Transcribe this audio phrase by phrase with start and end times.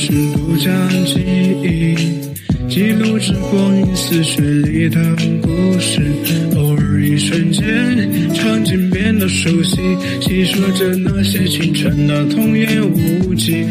[0.00, 0.70] 是独家
[1.06, 1.18] 记
[1.60, 1.96] 忆，
[2.68, 5.00] 记录着光阴似水里的
[5.42, 5.48] 故
[5.80, 6.00] 事。
[6.54, 9.76] 偶尔一瞬间，场景变得熟悉，
[10.20, 13.66] 细说着那些青春的童言无忌。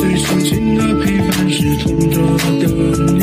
[0.00, 2.20] 最深情的陪伴是同桌
[2.58, 2.66] 的
[3.14, 3.22] 你，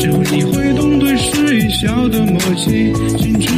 [0.00, 3.55] 就你挥动对视一笑的默契，青春。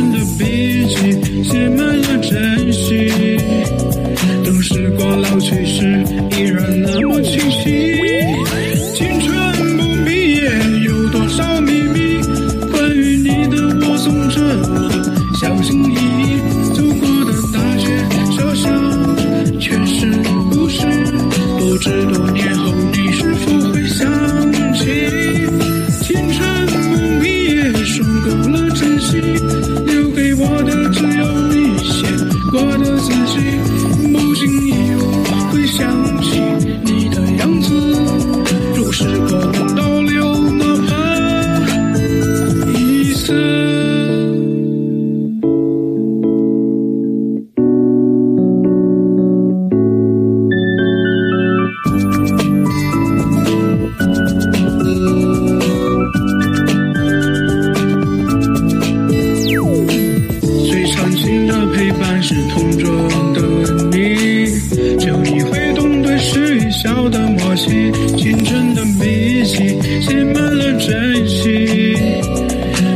[66.81, 67.91] 笑的默契。
[68.17, 71.97] 青春的笔记写满了珍惜，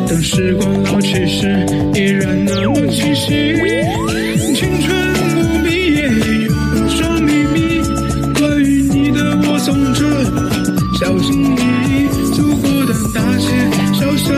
[0.07, 3.57] 等时光老去时，依然那么清晰。
[4.55, 6.03] 青春不迷也
[6.45, 7.83] 有多少秘密？
[8.39, 10.01] 关于你的我总着
[11.01, 11.61] 小心翼
[11.91, 12.07] 翼，
[12.37, 13.47] 走过的大街
[13.99, 14.31] 小巷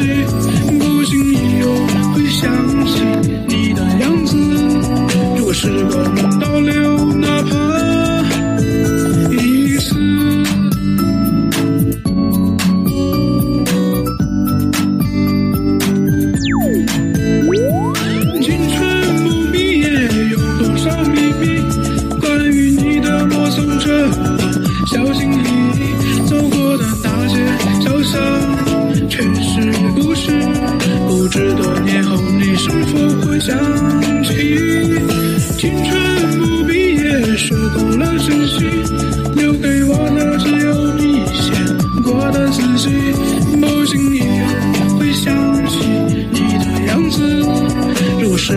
[0.00, 1.66] 不经意又
[2.12, 2.50] 会想
[2.86, 3.00] 起
[3.46, 4.36] 你的样子，
[5.36, 8.03] 如果时光能倒流，哪怕
[33.44, 33.54] 想
[34.24, 34.32] 起？
[35.58, 35.92] 青春
[36.40, 38.66] 不毕业说动了真心，
[39.36, 41.52] 留给我的只有你写
[42.02, 42.88] 过的自己。
[43.60, 44.20] 不经意
[44.80, 45.76] 又会想起
[46.32, 47.20] 你的样子。
[48.22, 48.54] 如时